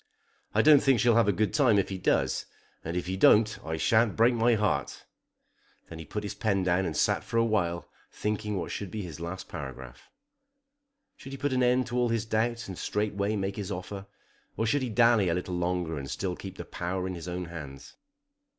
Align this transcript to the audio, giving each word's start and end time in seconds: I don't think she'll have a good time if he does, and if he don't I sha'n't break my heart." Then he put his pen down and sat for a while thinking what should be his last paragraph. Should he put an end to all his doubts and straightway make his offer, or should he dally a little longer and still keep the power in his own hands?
I 0.55 0.63
don't 0.63 0.81
think 0.81 0.99
she'll 0.99 1.13
have 1.13 1.27
a 1.27 1.31
good 1.31 1.53
time 1.53 1.77
if 1.77 1.89
he 1.89 1.99
does, 1.99 2.47
and 2.83 2.97
if 2.97 3.05
he 3.05 3.15
don't 3.15 3.59
I 3.63 3.77
sha'n't 3.77 4.15
break 4.15 4.33
my 4.33 4.55
heart." 4.55 5.05
Then 5.89 5.99
he 5.99 6.05
put 6.05 6.23
his 6.23 6.33
pen 6.33 6.63
down 6.63 6.87
and 6.87 6.97
sat 6.97 7.23
for 7.23 7.37
a 7.37 7.45
while 7.45 7.87
thinking 8.11 8.55
what 8.55 8.71
should 8.71 8.89
be 8.89 9.03
his 9.03 9.19
last 9.19 9.47
paragraph. 9.47 10.09
Should 11.17 11.33
he 11.33 11.37
put 11.37 11.53
an 11.53 11.61
end 11.61 11.85
to 11.85 11.97
all 11.99 12.09
his 12.09 12.25
doubts 12.25 12.67
and 12.67 12.79
straightway 12.79 13.35
make 13.35 13.57
his 13.57 13.71
offer, 13.71 14.07
or 14.57 14.65
should 14.65 14.81
he 14.81 14.89
dally 14.89 15.29
a 15.29 15.35
little 15.35 15.55
longer 15.55 15.99
and 15.99 16.09
still 16.09 16.35
keep 16.35 16.57
the 16.57 16.65
power 16.65 17.05
in 17.05 17.13
his 17.13 17.27
own 17.27 17.45
hands? 17.45 17.95